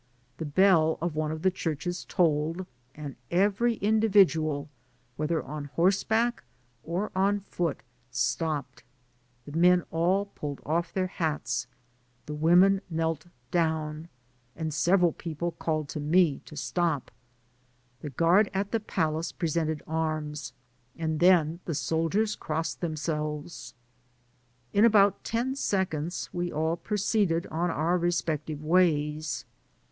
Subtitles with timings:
[0.37, 2.65] The bell of one of the churches tolled,
[2.95, 4.67] and every individual,
[5.15, 6.43] whether on horseback
[6.81, 8.81] or on foot, stopped;
[9.45, 11.67] the men all pulled off their hats,
[12.25, 16.41] the women knelt down, and as I was cantering along several people called to me
[16.45, 17.11] to stop.
[17.99, 20.51] The guard at the palace presented arms,
[20.97, 23.75] and then the soldiers crossed themselves;
[24.73, 29.45] in about ten seconds we all proce^ed on our respective ways.